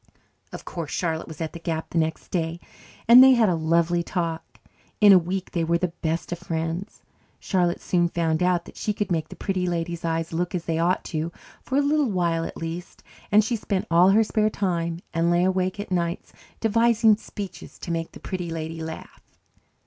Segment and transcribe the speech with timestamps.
[0.51, 2.59] Of course Charlotte was at the gap the next day
[3.07, 4.43] and they had a lovely talk.
[4.99, 7.03] In a week they were the best of friends.
[7.39, 10.79] Charlotte soon found out that she could make the Pretty Lady's eyes look as they
[10.79, 15.01] ought to for a little while at least, and she spent all her spare time
[15.13, 19.21] and lay awake at nights devising speeches to make the Pretty Lady laugh.